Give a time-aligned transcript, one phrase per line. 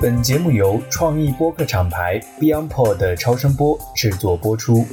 [0.00, 4.84] 本节目由创意播客厂牌 BeyondPod 的超声波制作播出。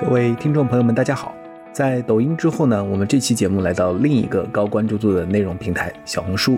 [0.00, 1.34] 各位听众朋友们，大家好！
[1.72, 6.56] 在抖音之后呢，我们这期节目来到另一个高关注度的内容平台——小红书。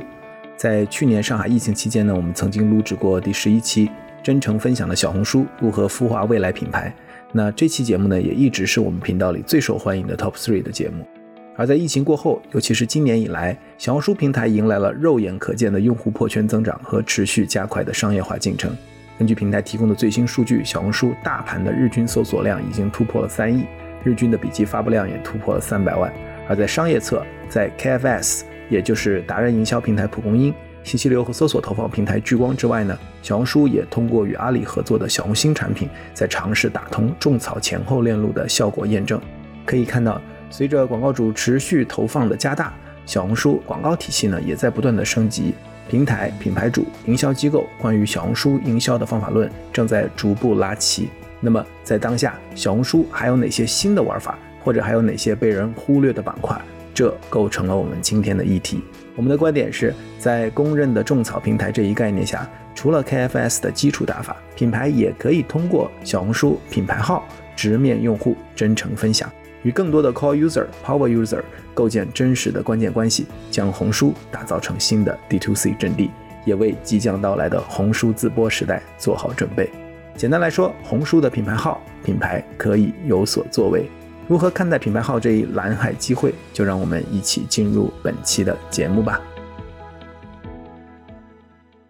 [0.56, 3.90] 在去年上海疫情期间呢，我们曾经录制过第十一期，
[4.22, 6.94] 真诚分享的小红书如何孵化未来品牌。
[7.32, 11.06] 那这期节目呢，也一直是我们频道里最受欢迎的 Top Three 的节目。
[11.54, 18.74] 而在疫情过后，尤其是今年以来，小红书平台迎来了肉眼可见的用户破圈增长和持续加快的商业化进程。
[19.18, 23.64] 根据平台提供的最新数据，小红书大盘的日均搜索量已经突破了三亿，
[24.02, 26.10] 日均的笔记发布量也突破了三百万。
[26.48, 39.20] 而在商业侧，在 KFS，也就是达人营销平台蒲公英、信息流和搜索投放平台聚光之外呢，小红书也通过与阿里合作的小红新产品，在尝试打通种草前后链路的效果验证。
[39.66, 40.18] 可以看到。
[40.52, 42.74] 随着广告主持续投放的加大，
[43.06, 45.54] 小红书广告体系呢也在不断的升级。
[45.88, 51.08] 平台、品牌主、营销机构关于小红书营销的方法论正在逐步拉齐。
[51.40, 56.60] 那么在当下，小红书还有哪些新的玩法，或者还有哪些被人忽略的板块？
[56.92, 58.82] 这构成了我们今天的议题。
[59.16, 69.30] 我们的观点是在公认的种草平台这一概念下，除了 KFS 的基础打法，品牌也可以通过小红书品牌号直面用户，真诚分享。
[69.62, 71.42] 与更多的 Core User、Power User
[71.74, 76.10] 构建真实的关键关系，将红书打造成新的 D2C 阵地，
[76.44, 79.70] 也为即将到来的红书自播时代做好准备。
[80.16, 83.88] 简单来说，红书的品牌号品牌可以有所作为。
[84.28, 86.34] 如何看待品牌号这一蓝海机会？
[86.52, 89.20] 就让我们一起进入本期的节目吧。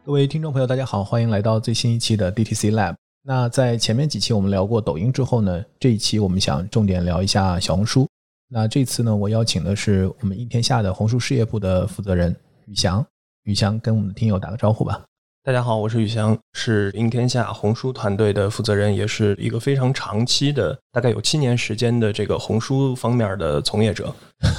[0.05, 3.02] 各位听众朋友，大家好，欢迎来到最新一期的 DTC Lab。
[3.25, 8.09] 那在前面几期我们聊过抖音之后呢，这一期我们想重点聊一下小红书。
[8.49, 12.35] 那这次呢，我邀请的是我们应天下的红书事业部的负责人
[12.67, 13.05] 宇翔。
[13.45, 15.01] 宇翔跟我们的听友打个招呼吧。
[15.45, 24.13] 大家好，我是宇翔，是应天下红书团队的负责人，也是一个非常长期的，大概有七年时间的这个红书方面的从业者。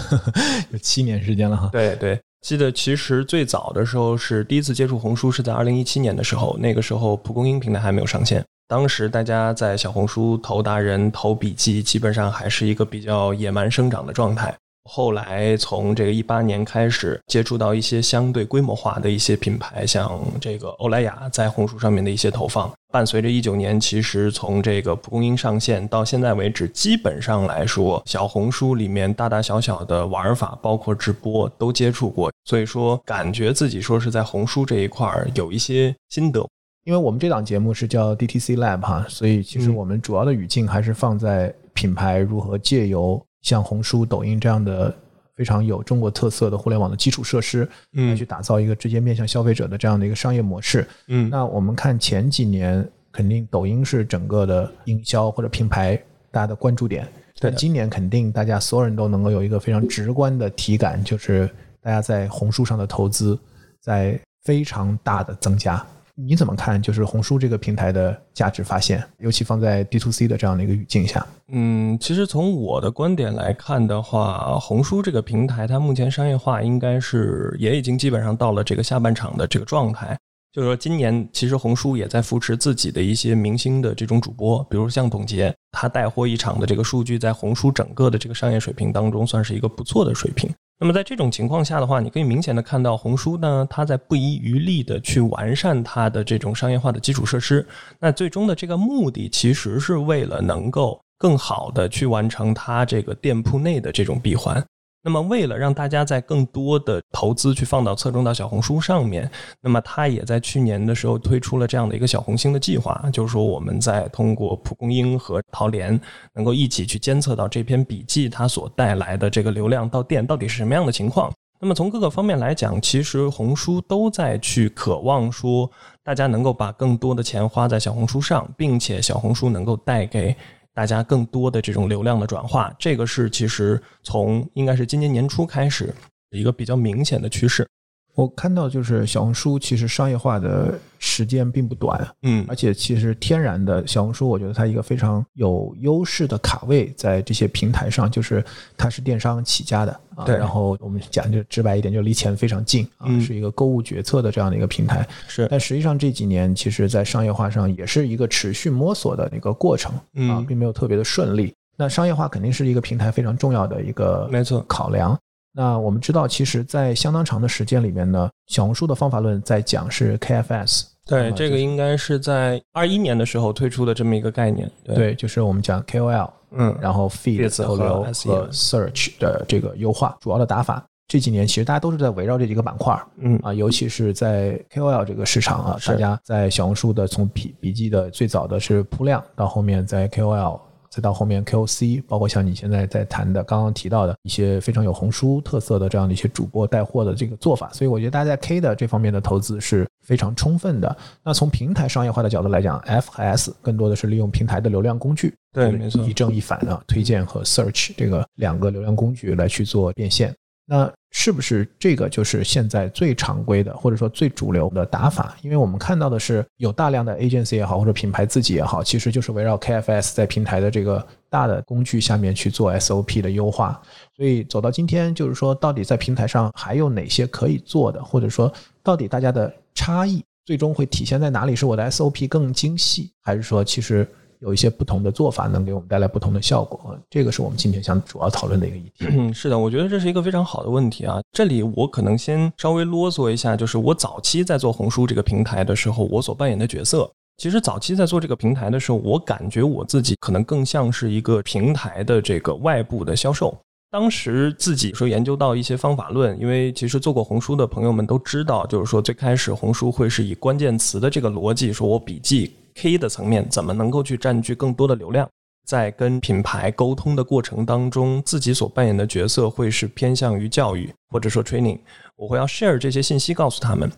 [0.72, 1.68] 有七年时间了哈。
[1.74, 2.18] 对对。
[2.40, 14.52] 记得其实最早的时候是第一次接触红书是在二零一七年的时候，那个时候蒲公英平台还没有上线，当时大家在小红书投达人、投笔记，基本上还是一个比较野蛮生长的状态。
[14.90, 22.68] 后来从这个一八年开始接触到一些相对规模化的一些品牌，像这个欧莱雅在红书上面的一些投放。
[22.92, 32.32] 伴随着一九年，其实从这个蒲公英上线到现在为止，基本上来说，小红书里面大大小小的玩法，包括直播都接触过。
[32.46, 36.44] 所以说，感觉自己说是在红书这一块儿有一些心得。
[36.84, 43.24] 因为我们这档节目是叫 DTC Lab 哈，所以其实我们主要的语境还是放在品牌如何借由。
[43.44, 44.96] 像红书、抖音这样的
[45.36, 50.88] 非常有中国特色的互联网的基础设施，来去打造一个直接面向消费者的这样的一个商业模式。
[51.10, 56.02] 嗯，那我们看前几年，肯定抖音是整个的营销或者品牌
[56.32, 57.06] 大家的关注点。
[57.38, 61.50] 但，今年肯定大家所有人都能够有一个非常直观的体感，就是
[61.82, 63.38] 大家在红书上的投资
[63.82, 65.86] 在非常大的增加。
[66.16, 66.80] 你怎么看？
[66.80, 71.26] 就是红书这个平台的价值发现，尤其放在 D to C 的这样的一个语境下。
[71.48, 80.16] 嗯，其实从我的观点来看的话，红书这个平台它目前商业化应该是也已经基本上到了这个下半场的这个状态。
[80.52, 90.48] 就是说，今年其实红书也在扶持自己的一些明星的这种主播，比如像董洁，他带货一场的这个数据，在红书整个的这个商业水平当中，算是一个不错的水平。
[90.80, 97.66] 那么在这种情况下的话，你可以明显的看到红书呢，它在不遗余力的去完善它的这种商业化的基础设施。
[98.00, 104.62] 那最终的这个目的，其实是为了能够更好的去完成它这个店铺内的这种闭环。
[105.06, 116.00] 那么，为了让大家在更多的投资去放到侧重到小红书上面，那么他也在去年的时候推出了这样的一个小红星的计划，就是说我们在通过蒲公英和淘联
[116.34, 121.30] 能够一起去监测到这篇笔记它所带来的这个流量到店到底是什么样的情况。
[121.60, 125.70] 那么从各个方面来讲，其实红书都在去渴望说
[126.02, 130.34] 大家能够把更多的钱花在小红书上，并且小红书能够带给。
[130.74, 135.94] 大家更多的这种流量的转化，这个是其实从应该是今年年初开始
[136.32, 137.68] 一个比较明显的趋势。
[138.16, 148.44] 我看到就是小红书其实商业化的时间并不短，嗯，而且其实天然的小红书，我觉得它一个非常有优势的卡位在这些平台上，就是
[148.78, 150.38] 它是电商起家的，对。
[150.38, 155.08] 然后我们讲就直白一点，就离钱非常近啊，是一个购物决策的这样的一个平台。
[155.28, 155.48] 是。
[155.50, 159.92] 但实际上这几年，其实在商业化上也是一个持续摸索的一个过程
[160.30, 161.52] 啊，并没有特别的顺利。
[161.76, 165.18] 那商业化肯定是一个平台非常重要的一个没错考量。
[165.56, 170.86] 那我们知道，其实，在相当长的时间里面呢，小红书的方法论在讲是 KFS。
[171.06, 174.72] 对，这个应该是在二一年的时候推出的这么一个概念。
[174.84, 180.84] 对，就是我们讲 KOL，嗯，然后 feed 投流和 search 的这个优化，主要的打法。
[181.08, 190.60] 这几年其实大家都是在围绕这几个板块嗯啊，尤其是在 KOL 这个市场啊，大家在小红书的从笔笔记的最早的是铺量，到后面在 KOL。
[190.94, 200.96] 再到后面 KOC，包括像你现在在谈的刚刚提到的一些非常有红书特色的这样的一些主播带货的这个做法，所以我觉得大家在 K 的这方面的投资是非常充分的。
[201.24, 210.32] 那从平台商业化的角度来讲，F 和 S 更多的是利用平台的流量工具，对，没错，一正一反啊，推荐和 Search 这个两个流量工具来去做变现。
[210.68, 215.38] 那是不是这个就是现在最常规的，或者说最主流的打法？
[215.44, 223.80] 因为我们看到的是有大量的 agency 也好，或者品牌自己也好，其实就是围绕 KFS 在平台的这个大的工具下面去做 SOP 的优化。
[224.18, 228.52] 所以走到今天，就是说到底在平台上还有哪些可以做的，或者说
[228.82, 231.56] 到底大家的差异最终会体现在哪里？
[231.56, 234.08] 是我的 SOP 更精细，还是说其实？
[234.44, 239.06] 有一些不同的做法能给我们带来不同的效果，这个是我们今天想主要讨论的一个议题。
[239.10, 241.22] 嗯，是的，我觉得这是一个非常好的问题啊。
[241.32, 253.58] 这里我可能先稍微啰嗦一下，就是我早期在做红书这个平台的时候，我所扮演的角色，其实早期在做这个平台的时候，我感觉我自己可能更像是一个平台的这个外部的销售。
[253.90, 262.56] 当时自己说研究到一些方法论，因为其实做过红书的朋友们都知道，就是说最开始红书会是以关键词的这个逻辑，说我笔记。
[262.76, 265.28] K 的层面怎么能够去占据更多的流量？
[265.66, 271.80] 在跟品牌沟通的过程当中，自己所扮演的角色会是偏向于教育或者说 training。
[272.18, 273.90] 我会要 share 这些信息告诉他们。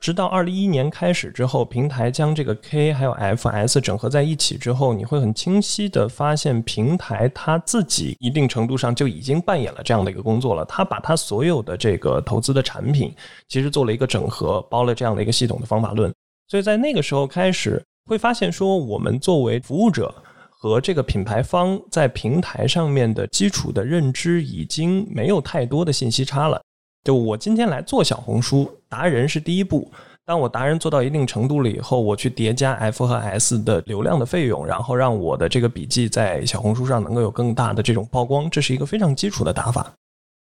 [0.00, 10.64] 直到二零一一年开始之后，平台将这个 K 还有 FS 整合在一起之后，你会很清晰的发现，平台它自己一定程度上就已经扮演了这样的一个工作了。
[10.64, 13.14] 它把它所有的这个投资的产品，
[13.46, 16.12] 其实做了一个整合，包了这样的一个系统的方法论。
[16.48, 17.80] 所以在那个时候开始。
[18.06, 20.14] 会发现说，我们作为服务者
[20.50, 26.60] 和这个品牌方在平台上面的基础的认知已经没有太多的信息差了。
[27.04, 29.90] 就我今天来做小红书达人是第一步，
[30.24, 39.92] 当我达人做到一定程度了以后，我去叠加 F 和 S 的流量的费用，然后让我的这个笔记在小红书上能够有更大的这种曝光，这是一个非常基础的打法。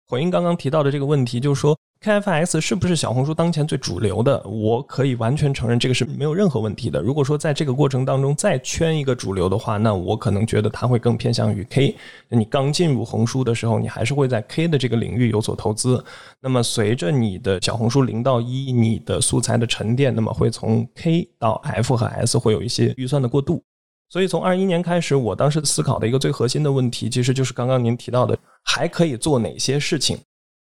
[0.07, 1.77] 回应刚刚提到的这个问题，就是说。
[2.01, 4.41] KFS 是不是小红书当前最主流的？
[4.47, 7.01] 我可以完全承认这个是没有任何问题的。
[7.01, 11.93] 如果说在这个过程当中再圈一个主流的话，那我可能觉得它会更偏向于 K。
[12.29, 16.01] 你刚进入红书的时候，你还是会在 K 的这个领域有所投资。
[16.39, 23.61] 那么随着你的小红书零到一，你的素材的沉淀，那么会从 K 到 F 和 S 会有一些预算的过渡。
[24.09, 30.17] 所以从二一年开始，我当时思考的一个最核心的问题，其实就是刚刚您提到的，还可以做哪些事情。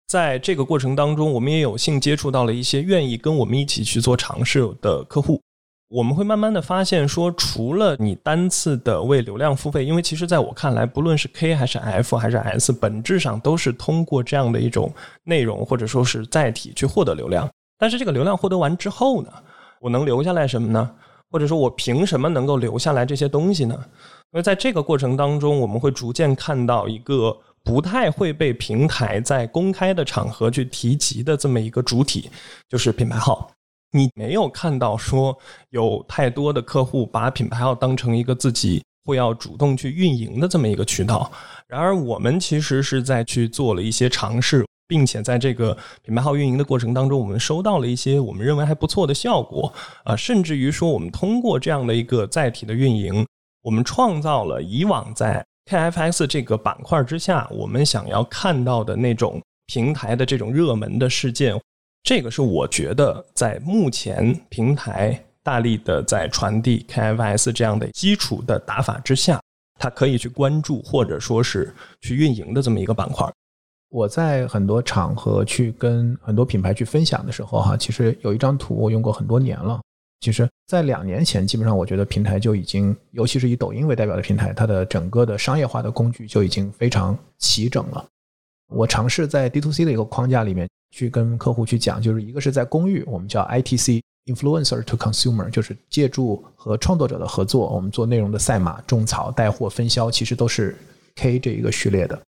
[0.09, 5.39] 在这个过程当中，我们也有幸接触到了一些愿意跟我们一起去做尝试的客户。
[5.91, 14.91] 我们会慢慢的发现，说除了你单次的为流量付费，因为其实在我看来，不论是 K 还是 F 还是 S，本质上都是通过这样的一种
[15.25, 17.47] 内容或者说是载体去获得流量。
[17.79, 19.31] 但是这个流量获得完之后呢，
[19.79, 20.91] 我能留下来什么呢？
[21.31, 23.75] 或者说我凭什么能够留下来这些东西呢？
[24.33, 27.37] 因为在这个过程当中，我们会逐渐看到一个。
[27.65, 32.31] 不太会被平台在公开的场合去提及的这么一个主体，
[32.69, 33.51] 就是品牌号。
[33.91, 35.37] 你没有看到说
[35.71, 41.31] 有太多的客户把品牌号当成一个自己会要主动去运营的这么一个渠道。
[41.67, 49.73] 然而，我们其实是在去做了一些尝试，并且在这个品牌号运营的过程当中，我们收到了一些我们认为还不错的效果
[50.05, 53.27] 啊，甚至于说，我们通过这样的一个载体的运营，
[53.63, 61.61] 我们创造了以往在 KFX 这个板块之下，我们想要看到的那种平台的这种热门的事件，
[62.03, 69.39] 这个是我觉得在目前平台大力的在传递 KFX 这样的基础的打法之下，
[69.79, 73.31] 它可以去关注或者说是去运营的这么一个板块。
[73.91, 79.79] 我在很多场合去跟很多品牌去分享的时候，哈，其实有一张图我用过很多年了。
[80.21, 88.05] 其实，在两年前，基本上我觉得平台就已经，尤其是以抖音为代表的平台，它的整个的商业化的工具就已经非常齐整了。
[88.69, 100.77] 我尝试在 D to C 的一个框架里面去跟客户去讲，就是一个是在公域，我们叫 ITC（Influencer to Consumer），就是借助和创作者的合作，我们做内容的赛马、种草、带货、分销，其实都是
[101.15, 102.21] K 这一个序列的。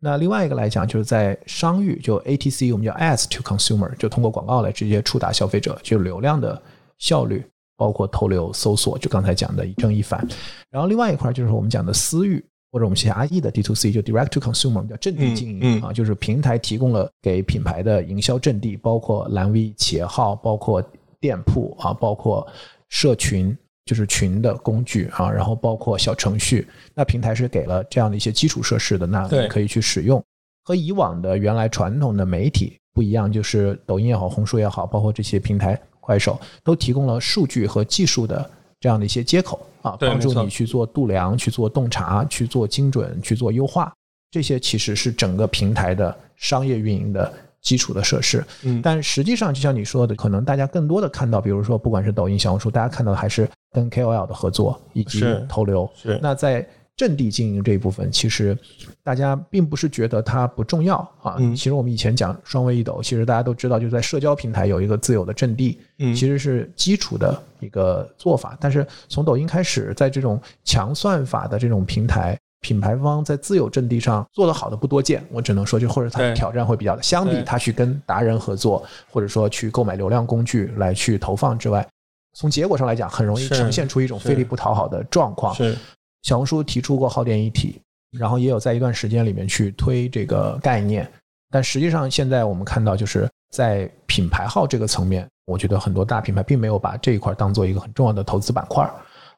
[0.00, 6.60] 那另外一个来讲，就是在商域，就 ATC，我们叫 As to Consumer，就通过广告来直接触达消费者，就流量的。
[6.98, 7.44] 效率
[7.76, 10.26] 包括投流、搜索，就刚才讲的一正一反。
[10.70, 20.82] 然后另外一块就是我们讲的私域，或者我们写 IE 的 D to C，就 Direct to Consumer，叫阵地经营啊，就是平台提供了给品牌的营销阵地，包括蓝 V 企业号，包括
[21.20, 22.46] 店铺啊，包括
[22.88, 26.66] 社群，就是群的工具啊，然后包括小程序。
[26.94, 30.22] 那平台是给了这样的一些基础设施的，那你可以去使用。
[30.64, 38.50] 和以往的原来传统的媒体不一样，就是抖音也好，红书也好，包括这些平台，快手都提供了数据和技术的
[38.80, 43.92] 这样的一些接口啊，帮助你去做度量、去做洞察、去做精准、去做优化。
[44.30, 48.42] 这些其实是整个平台的商业运营的基础的设施。
[48.62, 55.86] 嗯，但实际上就像你说的，可能大家更多的看到，比如说不管是抖音、小红书，大家看到的还是跟 KOL 的合作以及投流。
[55.94, 56.66] 是那在。
[56.98, 58.58] 阵地经营这一部分，其实
[59.04, 61.36] 大家并不是觉得它不重要啊。
[61.54, 68.58] 其实我们以前讲双微一抖，其实大家都知道，就在社交平台有一个自有的阵地，其实是基础的一个做法。
[68.60, 75.24] 但是从抖音开始，在这种强算法的这种平台，品牌方在自有阵地上做得好的不多见。
[75.30, 81.86] 我只能说，就或者他的挑战会比较的，相比他去跟达人合作，或者说去购买流量工具来去投放之外，
[82.36, 85.54] 从结果上来讲，很容易呈现出一种费力不讨好的状况。
[85.54, 85.76] 是。
[86.28, 87.80] 小红书提出过耗电一体，
[88.10, 91.10] 然后也有在一段时间里面去推这个概念，
[91.50, 98.86] 但实际上现在我们看到，就是在品牌号这个层面，我觉得很多大品牌并没有把这一块当做一个很重要的投资板块。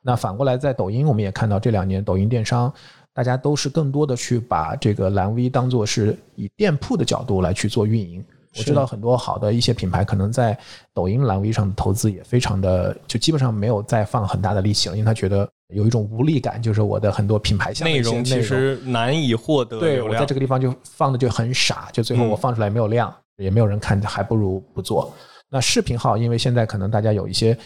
[0.02, 2.74] 那反过来，在抖音，我们也看到这两年抖音电商，
[3.14, 8.24] 大家都是更多的去把这个蓝 V 当做是以店铺的角度来去做运营。
[8.58, 10.58] 我知道很多好的一些品牌，可能在
[10.92, 15.48] 抖音蓝 V 上的投资也非常的，就基本上没有再放很大的力气了，因为他觉得。
[15.72, 19.78] 有一种无力感，就是我的很多品牌内容其实难以获得。
[19.78, 25.14] 对我在这个地方就放的就很傻，就最后我放出来没有量，也没有人看，还不如不做。
[25.48, 27.56] 那视频号，因为现在可能大家有一些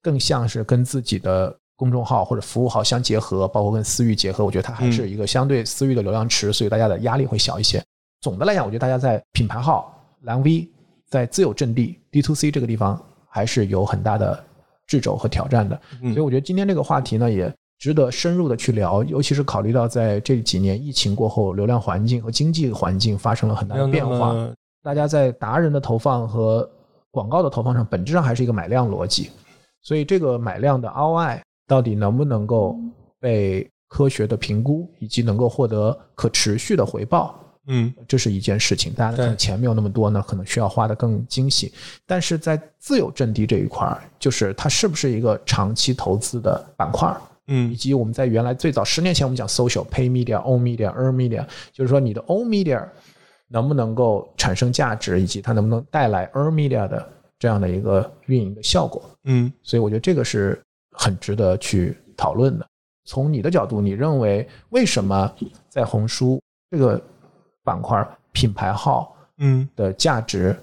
[0.00, 7.84] 更像是跟自己的公众号或者服务号相结合，包括跟私域结合，我觉得它还是一个相对私域的流量池，所以大家的压力会小一些。
[8.22, 10.68] 总的来讲，我觉得大家在品牌号蓝 V
[11.08, 14.44] 在自有阵地 D to C 这个地方还是有很大的。
[14.90, 24.34] 掣肘和挑战的，所以我觉得今天这个话题呢，也值得深入的去聊，尤其是考虑到在这几年疫情过后，流量环境和经济环境发生了很大的变化，
[24.82, 26.68] 大家在达人的投放和
[27.12, 29.30] 广告的投放上，本质上还是一个买量逻辑，
[29.80, 32.76] 所以这个买量的 ROI 到底能不能够
[33.20, 37.38] 被科学的评估，以及能够获得可持续的回报？
[37.72, 41.72] 嗯，这是一件事情，大家可能钱没有那么多呢，可能需要花的更精细。
[42.04, 47.16] 但是在自有阵地这一块儿，就是它是不是一个长期投资的板块？
[47.46, 52.84] 嗯，以及我们在原来最早十年前我们讲 social pay media own media earn media，就是说你的 own media
[53.46, 57.08] 能不能够产生价值，以及它能不能带来 earn media 的
[57.38, 59.00] 这样的一个运营的效果？
[59.26, 60.60] 嗯，所以我觉得这个是
[60.90, 62.66] 很值得去讨论的。
[63.04, 65.32] 从你的角度，你认为为什么
[65.68, 67.00] 在红书这个？
[67.64, 70.58] 板块品牌号，嗯，的价值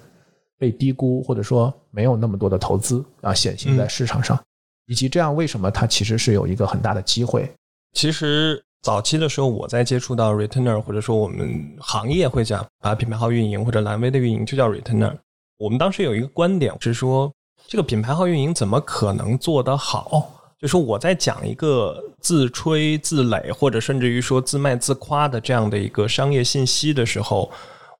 [0.58, 4.38] 被低估，或者说没有那么多的投资啊显现在市场上，
[4.86, 7.50] 以及这样为什么它其实是有一个很大的机会？
[7.92, 15.14] 其实早期的时候，我在接触到 returner，或者说我们行业会讲啊品牌号运营或者蓝 V 的运营就叫 returner。
[15.58, 17.32] 我们当时有一个观点是说，
[17.66, 20.30] 这个品牌号运营怎么可能做得好？
[20.60, 27.48] 就是我在讲一个自吹自擂，或者甚至于说自卖自夸的这样的一个商业信息的时候，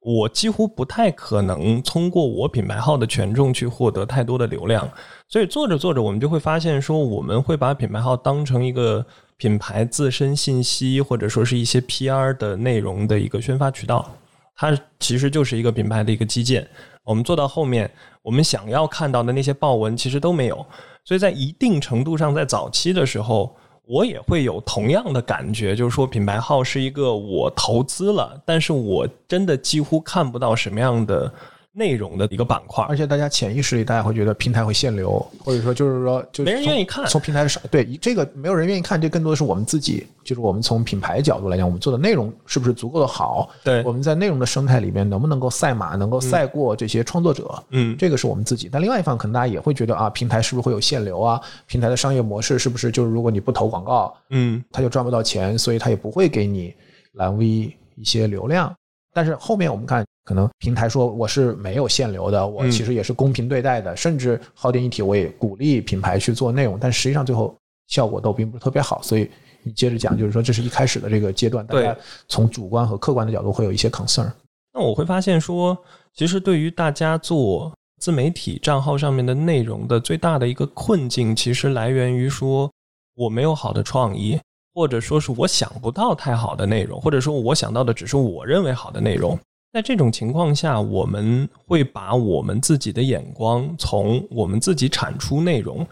[0.00, 4.90] 我几乎不太可能通过我品牌号的权重去获得太多的流量。
[5.28, 14.10] 所以做着做着，我们就会发现说，我们会把品牌号当成一个品牌自身信息，或者说是一些 PR 的内容的一个宣发渠道。
[14.58, 16.68] 它其实就是一个品牌的一个基建。
[17.04, 17.88] 我们做到后面，
[18.22, 20.66] 我们想要看到的那些报文其实都没有。
[21.04, 31.32] 所以在一定程度上，在早期的时候，我也会有同样的感觉，就是说品牌号是一个我投资了，但是我真的几乎看不到什么样的。
[31.78, 37.06] 内容的一个板块，而且大家潜意识里，大家会觉得平台会限流，或者说就是说，就没人愿意看。
[37.06, 43.48] 从平台上，对这个没有人愿意看，这更多的是我们自己，就是我们从品牌角度来讲，我们做的内容是不是足够的好？
[43.62, 47.62] 对，我们在内容的生态里面能不能够赛马，能够赛过这些创作者？
[47.70, 48.68] 嗯，这个是我们自己。
[48.72, 51.40] 但另外一方，可能大家也会觉得啊，平台是不是会有限流啊？
[51.66, 56.74] 平台的商业模式是不是就是如果你不投广告，嗯，他就赚不到钱，所以他也不会给你
[57.12, 57.46] 蓝 V
[57.94, 58.74] 一些流量。
[59.14, 60.04] 但是后面我们看。
[60.28, 67.56] 可能平台说我是没有限流的，我其实也是公平对待的，甚至耗电一体我也鼓励品牌去做内容，但实际上最后
[67.86, 69.00] 效果都并不是特别好。
[69.00, 69.30] 所以
[69.62, 71.96] 你接着讲，就是说这是一开始的这个阶段，大家
[72.28, 74.30] 从主观和客观的角度会有一些 concern。
[74.74, 75.74] 那我会发现说，
[76.12, 82.70] 其实对于大家做自媒体账号上面的内容的最大的一个困境，其实来源于说
[83.16, 84.38] 我没有好的创意。
[84.74, 89.36] 或者说是我想不到太好的内容，或者说我想到的只是我认为好的内容。
[89.78, 95.86] 在这种情况下，我们会把我们自己的眼光从我们自己产出内容，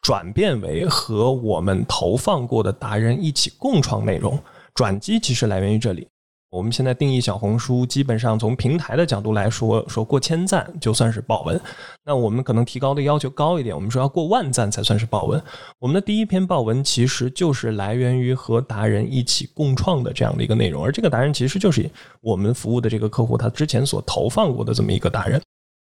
[0.00, 4.38] 转变为和我们投放过的达人一起共创内容。
[4.72, 6.06] 转机其实来源于这里。
[6.54, 11.60] 我们现在定义小红书，基本上从平台的角度来说，说过千赞就算是爆文。
[12.04, 15.42] 那我们可能提高的要求高一点，我们说要过万赞才算是爆文。
[15.80, 25.42] 我们的第一篇爆文其实就是来源于和达人一起共创的这样的一个内容，而这个达人其实就是我们服务的这个客户他之前所投放过的这么一个达人。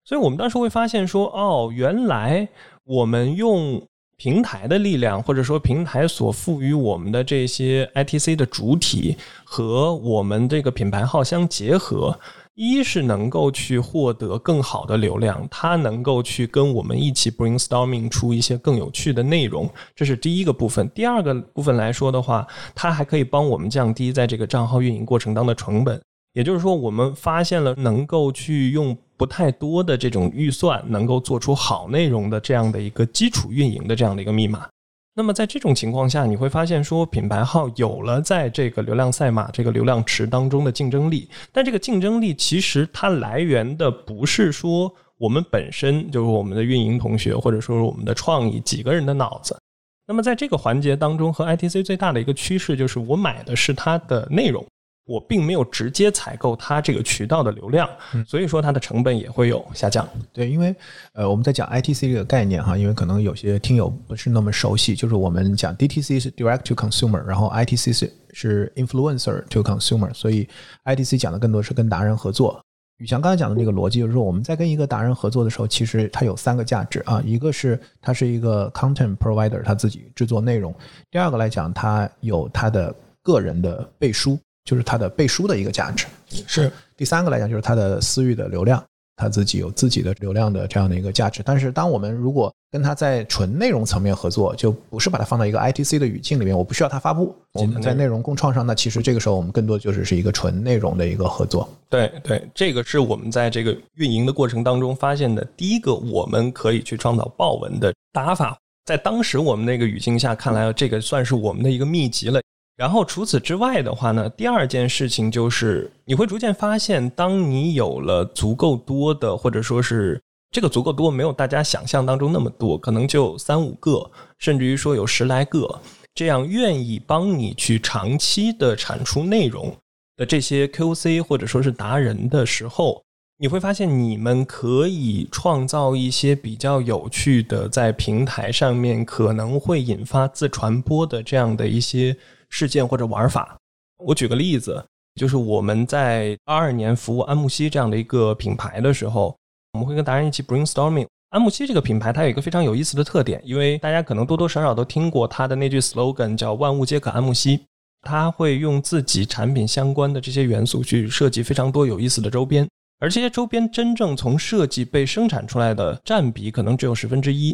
[0.03, 2.49] 所以我们当时会发现说，哦，原来
[2.85, 3.87] 我们用。
[4.17, 12.17] 平台的力量，或者说平台所赋予我们的这些 ITC 的主体和我们这个品牌号相结合，
[12.53, 20.89] 一是能够去获得更好的流量，它能够去跟我们一起 brainstorming 出一些更有趣的内容，这是第一个部分。
[20.95, 26.01] 第二个部分来说的话，它还可以帮我们降低在这个账号运营过程当的成本。
[26.35, 34.67] 也就是说，我们发现了能够去用不太多的这种预算，能够做出好内容的这样的一个基础运营的这样的一个密码。
[35.15, 41.29] 那么在这种情况下，你会发现说，品牌号有了在这个流量赛马、这个流量池当中的竞争力。
[41.53, 49.57] 但这个竞争力其实它来源的不是说我们本身就是我们的运营同学，或者说我们的创意几个人的脑子。
[50.05, 54.65] 那么在这个环节当中，和 ITC 最大的一个趋势就是，我买的是它的内容。
[55.05, 57.87] 我并没有直接采购它这个渠道的流量，
[58.27, 60.07] 所以说它的成本也会有下降。
[60.33, 60.75] 对，因为
[61.13, 70.49] 呃，我们在讲 ITC 这个概念哈，因为可能有些听友不是那么熟悉，就是我们讲 DTC 是 Direct to Consumer，然后 ITC 是是 Influencer to Consumer，所以
[70.85, 72.59] ITC 讲的更多是跟达人合作。
[72.97, 80.73] 宇翔刚才讲的那个逻辑就是说，我们在跟一个达人合作的时候，其实它有三个价值啊，一个是它是一个 Content Provider，他自己制作内容；
[81.11, 84.39] 第二个来讲，它有它的个人的背书。
[84.65, 86.07] 就是它的背书的一个价值，
[86.47, 88.83] 是第三个来讲，就是它的私域的流量，
[89.15, 91.41] 它自己有自己的流量的这样的一个价值。
[91.45, 97.33] 但是，当我们如果跟它在纯内容层面合作，就不是把它放到一个 ITC 的语境里面，我不需要它发布。
[97.53, 101.69] 我们在内容共创上，那其实这个时候我们更多就是是一个纯内容的一个合作。
[101.89, 108.57] 对对，这个是我们在这个运营的过程当中发现的第一个，我们可以去创造爆文的打法。
[108.83, 112.41] 在当时我们那个语境下，看来这个算是我们的一个秘籍了。
[112.77, 125.79] 然后除此之外的话呢，第二件事情就是你会逐渐发现，当你有了足够多的，或者说是这个足够多，没有大家想象当中那么多，可能就三五个，甚至于说有十来个，
[126.13, 129.73] 这样愿意帮你去长期的产出内容
[130.17, 133.01] 的这些 QC 或者说是达人的时候，
[133.37, 142.17] 你会发现你们可以创造一些比较有趣的，在平台上面可能会引发自传播的这样的一些。
[142.55, 143.57] 事件或者玩法，
[143.97, 144.81] 我举个例子，
[145.15, 149.35] 就是我们在二二年服务安慕希这样的一个品牌的时候，
[149.73, 151.05] 我们会跟达人一起 brainstorming。
[151.31, 157.59] 安慕希这个品牌它有一个非常有意思的特点，因为大家可能多多少少都听过它的那句 slogan 叫“万物皆可安慕希”，
[158.07, 162.65] 它会用自己产品相关的这些元素去设计非常多有意思的周边，
[162.99, 167.53] 而这些周边真正从设计被生产出来的占比可能只有十分之一。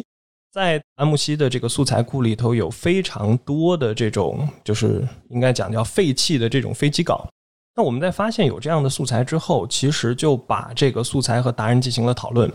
[0.52, 7.26] 在安慕希的这个素材库里头，有非常多的这种，就是应该讲叫废弃的这种飞机稿。
[7.74, 12.52] 那我们在发现有这样的素材之后，其实就把这个素材和达人进行了讨论。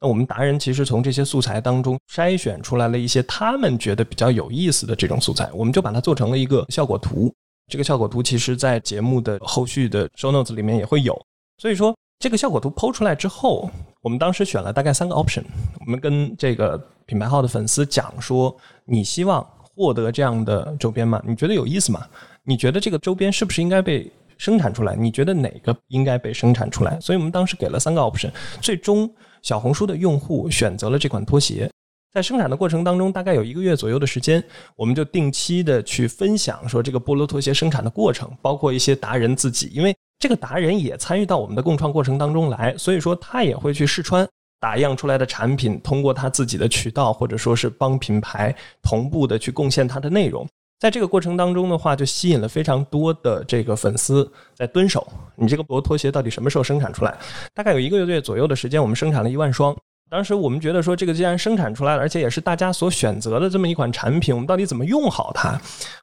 [0.00, 7.34] 那我们达人其实从这些素材当中筛选出来了一些他们觉得比较有意思的这种素材，我们就把它做成了一个效果图。
[7.66, 11.20] 这个效果图其实在节目的后续的 show notes 里面也会有。
[11.58, 11.92] 所以说。
[12.20, 13.70] 这个效果图剖出来之后，
[14.02, 15.42] 我们当时选了大概三个 option。
[15.86, 18.54] 我们跟这个品牌号的粉丝讲说
[18.84, 21.22] ：“你希望获得这样的周边吗？
[21.26, 22.06] 你觉得有意思吗？
[22.44, 24.94] 你觉得这个周边是不是应该被生产出来？
[24.94, 28.30] 你觉得哪个应该被生产出来？”所以我们当时给了三个 option。
[28.60, 31.70] 最终，小红书的用户选择了这款拖鞋。
[32.12, 34.44] 在生产的过程当中，大概有一个月左右的时间，
[34.76, 39.96] 我们就定期的去分享说这个菠萝拖鞋生产的过程，包括一些达人自己，因为。
[40.20, 44.28] 这个达人也参与到我们的共创过程当中来，所以说他也会去试穿
[44.60, 50.46] 打样出来的产品，通过他自己的渠道，或者说是帮品牌同步的去贡献他的内容。
[50.78, 55.06] 在这个过程当中的话，就吸引了非常多的这个粉丝在蹲守。
[55.36, 57.16] 你这个薄拖鞋到底什么时候生产出来？
[57.54, 59.74] 大概有一个月左右的时间，我们生产了一万双。
[60.10, 65.56] 当时我们觉得说，这个既然生产出来了，而且也是大家所选择的这么一款产品，我们到底怎么用好它？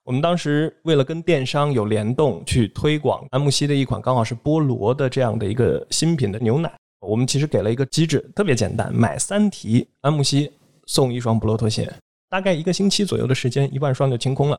[0.06, 10.50] 我们当时为了跟电商有联动，去推广安慕希的一款刚好是菠萝的这样的一个新品的牛奶，我们其实给了一个机制，特别简单，买三提安慕希
[10.86, 11.94] 送一双菠萝拖鞋，
[12.30, 14.58] 大概一个星期左右的时间，一万双就清空了。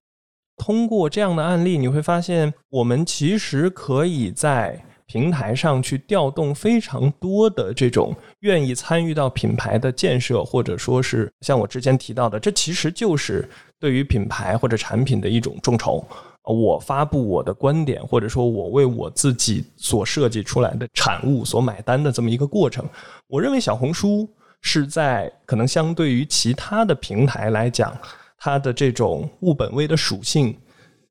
[0.59, 13.49] 通过这样的案例，你会发现，我们其实可以在平台上去调动非常多的这种愿意参与到品牌的建设，或者说是像我之前提到的，这其实就是
[13.81, 16.07] 对于品牌或者产品的一种众筹。
[16.44, 22.85] 我发布我的观点，或者说我为我自己所设计出来的产物所买单的这么一个过程。
[23.27, 24.29] 我认为小红书
[24.61, 27.92] 是在可能相对于其他的平台来讲。
[28.40, 30.57] 它的这种物本位的属性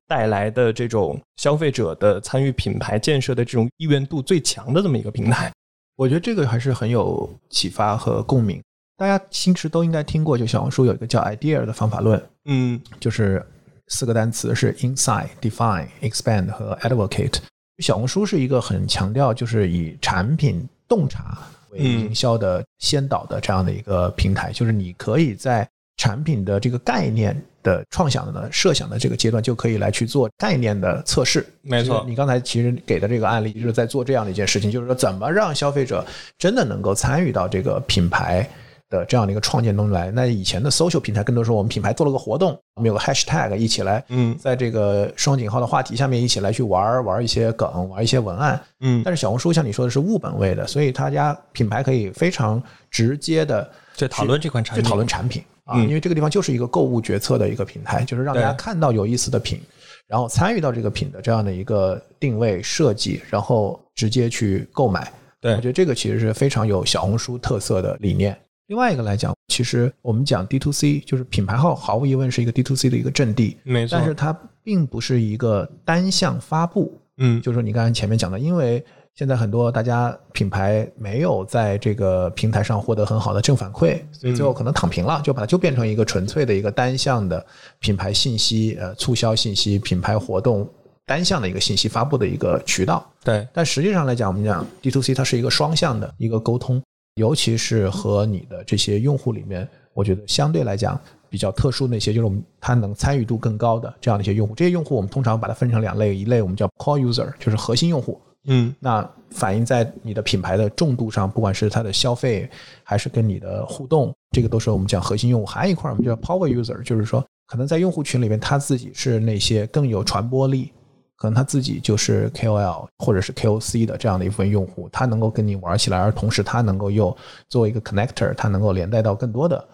[0.08, 5.52] 带来的这种消费者的参与品牌建设的这种意愿度最强的这么一个平台，
[5.96, 8.60] 我觉得这个还是很有启发和共鸣。
[8.96, 13.44] 大家其实都应该听过，就小红书有一个叫 idea 的方法论，嗯，就是
[13.88, 17.36] 四个单词是 insight、define、expand 和 advocate。
[17.78, 21.38] 小红书是一个很强调就是以产品洞察
[21.70, 31.46] 为营销的先导的这样的一个平台，就是你可以在产品的这个概念的创想的呢，设想的这个阶段就可以来去做概念的测试。
[31.60, 36.02] 没错，你刚才其实给的这个案例就是在做这样的一件事情，就是说怎么让消费者
[36.38, 38.48] 真的能够参与到这个品牌
[38.88, 40.10] 的这样的一个创建中来。
[40.10, 49.02] 那以前的 social 平台更多是我们品牌做了个活动，我们有个 hashtag 一起来，嗯，在这个双井号的话题下面一起来去玩玩一些梗，玩一些文案，嗯。
[49.04, 55.44] 但是小红书像你说的是物本位的，所以他家品牌可以非常直接的去讨论这款产品，去讨论产品。
[55.68, 59.60] 啊，因为这个地方就是一个购物决策的一个平台，就是让大家看到有意思的品，
[60.06, 65.12] 然后参与到这个品的这样的一个定位设计，然后直接去购买。
[65.42, 68.34] 对，我觉得这个其实是非常有小红书特色的理念。
[68.68, 73.98] 另外一个来讲，其实我们讲 D to C，就是品牌号毫无疑问是一个 D to C 的一个阵地，没错。
[73.98, 78.82] 但是它并不是一个单向发布，嗯，就是说你刚才前面讲的，因为。
[79.18, 87.44] 现在很多大家品牌没有在这个平台上获得很好的正反馈，所以最后可能躺平了，就把它就变成一个纯粹的一个单向的
[87.80, 90.64] 品牌信息、呃促销信息、品牌活动
[91.04, 93.04] 单向的一个信息发布的一个渠道。
[93.24, 96.80] 对，但实际上来讲，我们讲 D to C 它是一个双向的一个沟通，
[97.16, 100.96] 尤其是和你的这些用户里面，我觉得相对来讲
[101.28, 104.54] 比较特殊那些，就是我们它能参与度更高的这样的一些用户。
[104.54, 108.20] 这些用户我们通常把它分成两类，一类我们叫 Core User，就是核心用户。
[108.48, 112.48] 嗯，那反映在你的品牌的重度上，不管是它的消费，
[112.82, 115.46] 还是跟你的互动，这个都是我们讲核心用户。
[115.46, 120.72] 还有一块我们叫 Power User，就是说，可能在用户群里面，他自己是那些更有传播力，
[121.16, 127.14] 可能他自己就是 KOL 或者是 KOC 的这样的一部分用户，他能够跟你玩起来，而同时他能够又
[127.50, 129.68] 作为一个 Connector，他能够连带到更多的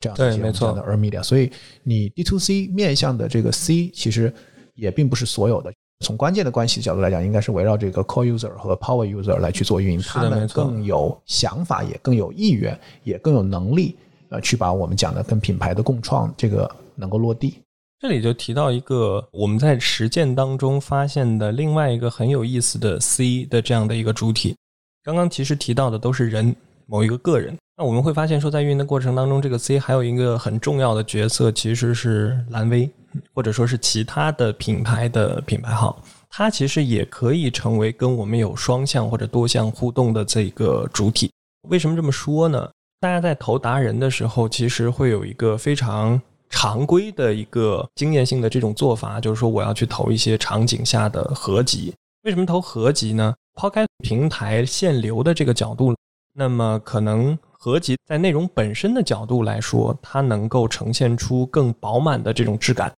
[0.00, 1.22] 这样的没错的 Earn Media。
[1.22, 1.52] 所以
[1.84, 4.34] 你 D to C 面向的这个 C，其实
[4.74, 5.72] 也并不是所有的。
[6.00, 13.96] 从关键的关系角度来讲，应该是围绕这个 core user 和 power user 来去做运营，他们更有想法，也更有意愿，也更有能力，
[14.28, 17.54] 呃，去把我们讲的跟品牌的共创这个能够落地。
[17.98, 24.54] 这里就提到一个我们在实践当中发现的另外一个很有意思的 C 的这样的一个主体。
[25.02, 26.54] 刚刚其实提到的都是人，
[26.84, 27.56] 某一个个人。
[27.78, 32.90] 那我们会发现说，在运营的过程当中，这个 C 还有一个很重要的角色，其实是蓝 V。
[33.32, 41.30] 或者说是其他的品牌的品牌号，它其实也可以成为跟我们有双向或者多项互动的这个主体。
[41.70, 42.68] 为什么这么说呢？
[43.00, 51.94] 大家在投达人的时候，其实会有一个非常常规的一个经验性的这种做法，就是说我要去投一些场景下的合集。
[52.24, 53.34] 为什么投合集呢？
[53.54, 55.96] 抛开平台限流的这个角度，
[56.34, 57.38] 那么可能。
[57.66, 62.92] 合集在内容本身的角度来说，它能够呈现出更饱满的这种质感。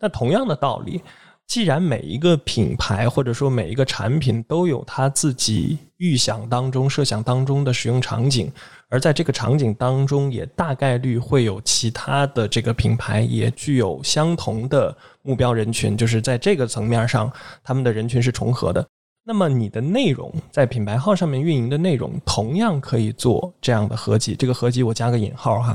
[0.00, 1.02] 那同样的道理，
[1.46, 8.50] 既然每一个品牌或者说每一个产品都有它自己预想当中、设想当中的使用场景，
[8.88, 17.30] 而在这个场景当中，也大概率会有其他的这个品牌也具有相同的目标人群，就是在这个层面上，
[17.62, 18.82] 他们的人群是重合的。
[19.26, 24.34] 那么你的内容在品牌号上面运营的内容，同样可以做这样的合集。
[24.34, 25.74] 这个合集我加个引号哈。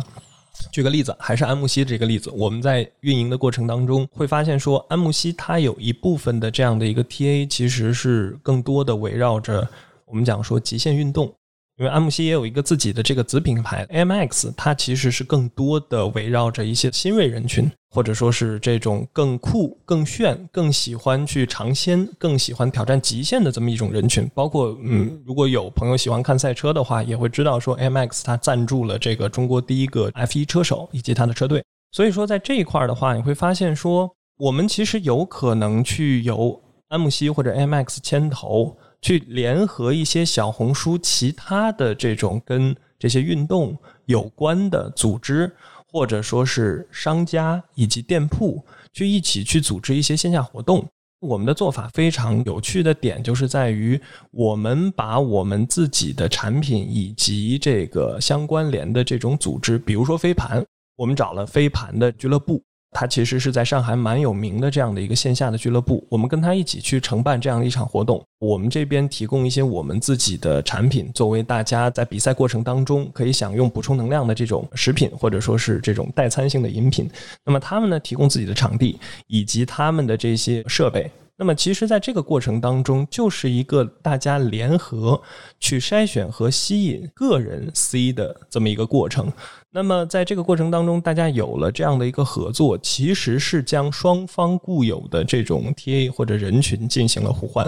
[0.71, 9.67] 举个例子，还是安慕希这个例子，我们在运营的过程当中会发现说，安慕希它有一部分的这样的一个 TA，其实是更多的围绕着
[10.05, 11.33] 我们讲说极限运动。
[11.79, 24.29] 因为安慕希也有一个自己的这个子品牌 MX，它其实是更多的围绕着一些新锐人群，或者说是这种更酷、更炫、更喜欢去尝鲜、更喜欢挑战极限的这么一种人群。
[24.35, 31.63] 包括嗯，如果有朋友喜欢看赛车的话，也会知道说 MX 它赞助了这个中国第一个 F1 车手以及他的车队。
[31.93, 38.75] 所以说在这一块的话，你会发现说，我们其实有可能去由安慕希或者 MX 牵头。
[39.01, 45.51] 去联合一些小红书其他的这种跟这些运动有关的组织，
[45.87, 50.85] 或者说是商家以及店铺，去一起去组织一些线下活动。
[51.21, 53.99] 我们的做法非常有趣的点，就是在于
[54.31, 62.63] 我们把我们自己的产品以及这个相关联的这种组织，比如说飞盘，我们找了飞盘的俱乐部。
[62.91, 68.23] 它其实是在上海蛮有名的这样的一个线下的俱乐部，我们跟他一起去承办这样的一场活动。
[68.39, 77.09] 我们这边提供一些我们自己的产品，作为大家在比赛过程当中可以享用补充能量的这种食品，或者说是这种代餐性的饮品。
[77.45, 81.09] 那么他们呢，提供自己的场地以及他们的这些设备。
[81.41, 85.19] 那么其实，在这个过程当中，就是一个大家联合
[85.57, 89.31] 去筛选和吸引个人 C 的这么一个过程。
[89.71, 97.65] 那么在这个过程当中，大家有了这样的一个合作，其实是将双方固有的这种 TA 或者人群进行了互换。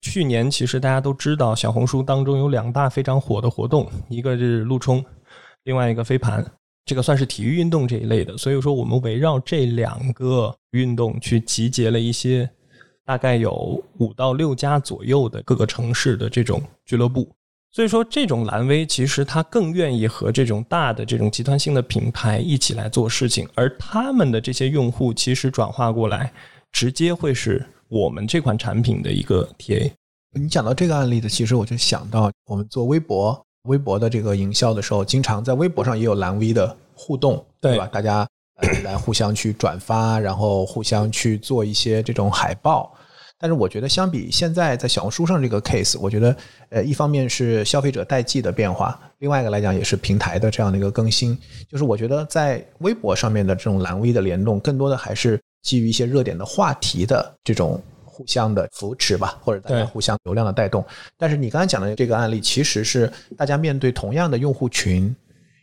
[0.00, 5.04] 去年其实大家都知道，小红书当中有两大非常火的活动，一个是陆冲，
[5.64, 6.46] 另外一个飞盘，
[6.84, 8.38] 这个算是体育运动这一类的。
[8.38, 12.48] 所以说，我们围绕这两个运动去集结了一些。
[13.08, 17.26] 大概有五到六家左右的各个城市的这种俱乐部，
[17.72, 26.30] 所以说这种蓝 V 其实它更愿意和这种大的这种集团性的品牌一起来做事情，而他们的这些用户其实转化过来，
[26.70, 29.90] 直接会是我们这款产品的一个 TA。
[30.38, 37.86] 你讲到这个案例的，其实我就想到我们做微博，微博的这个营销的时候，经常在微博上也有蓝 V 的互动，对吧？
[37.86, 38.28] 大家
[38.84, 42.92] 来互相去转发，然后互相去做一些这种海报。
[43.40, 46.36] 但是我觉得，相比现在在小红书上这个 case，我觉得，
[46.70, 51.38] 呃，一方面是消费者代际的变化，另外一个来讲也是平台的这样的一个更新。
[51.70, 60.84] 就是我觉得在微博上面的这种蓝 V 的联动，更多的还是基于一些热点的话题的这种互相的扶持吧，或者大家互相流量的带动。
[61.16, 65.14] 但是你刚才讲的这个案例，其实是大家面对同样的用户群，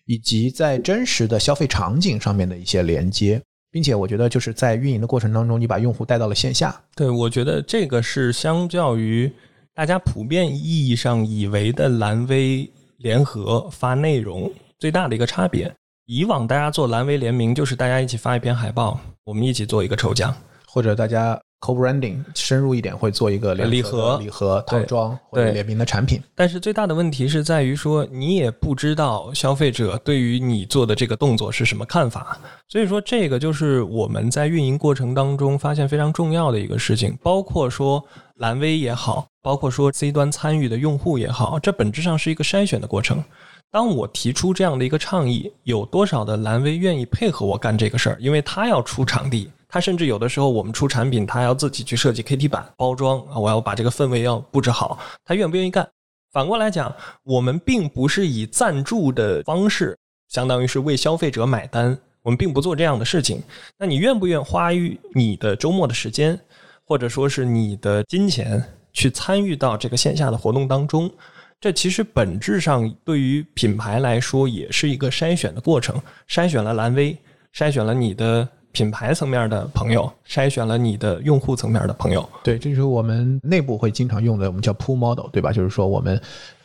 [0.05, 3.41] 以及在真实的消费场景上面的一些连接。
[3.71, 6.81] 并且我觉得就是在运营的过程当中，你把用户带到了线下。
[6.95, 9.29] 对，我觉得这个是相较于
[9.73, 15.69] 大家普遍意义上以为的蓝 V 联合发内容最大的一个差别。
[16.05, 20.33] 以往大家做蓝 V 联名，就是大家一起发一篇海报，我们一起做一个抽奖，
[20.65, 21.37] 或者大家。
[21.61, 32.37] Co-branding 深入一点会做一个礼盒、礼盒套装或者联名的产品，但是最大的问题是在于说你也不知道消费者对于你做的这个动作是什么看法，
[32.67, 38.03] 所以说这个就是我们在运营过程当中发现非常重要的一个事情，包括说
[38.35, 43.23] 蓝 V 也好，包括说 C 端参与的用户也好，这本质上是一个筛选的过程。
[43.71, 48.17] 当我提出这样的一个倡议，有多少的蓝 V 愿意配合我干这个事儿？
[48.19, 49.49] 因为他要出场地。
[49.75, 55.85] 他甚至有的时候，我们出产品，他要自己去设计 KT 板包装啊，我要把这个氛围要布置好，他愿不愿意干？
[56.31, 59.97] 反过来讲，我们并不是以赞助的方式，
[60.29, 63.43] 相当于是为消费者买单，我们并不做这样的事情。
[63.77, 66.39] 那你愿不愿花于你的周末的时间，
[66.85, 71.11] 或者说是你的金钱去参与到这个线下的活动当中？
[71.59, 77.17] 这其实本质上对于品牌来说，也是一个筛选的过程，筛选了蓝 V，
[77.53, 78.47] 筛选了你的。
[78.75, 85.53] 品牌层面的朋友筛选了你的用户层面的朋友，对，这就是我们内部会经常用的，我们叫 pull model，对吧？
[85.53, 86.21] 就是说我们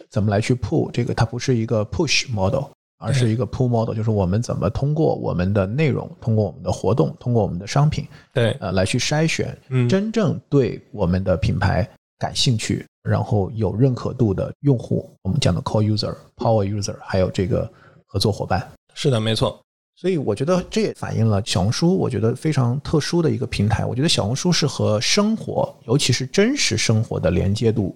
[0.08, 2.64] 怎么来去 pull 这个，它不是一个 push model，
[2.98, 9.56] 而是一个 pull model，就是我们怎么通过我们的内容，通过我们的活动，通过我们的商品，对，呃，来去筛选
[9.88, 17.70] 真正对我们的品牌感兴趣，然后有认可度的用户，我们讲的 core user、power user，还有这个
[18.04, 18.68] 合作伙伴。
[18.94, 19.62] 是的，没错。
[20.00, 23.84] 所以我觉得这也反映了小红书，我觉得非常特殊的一个平台。
[23.84, 27.94] 我觉得小红书是和生活，尤其是真实生活的连接度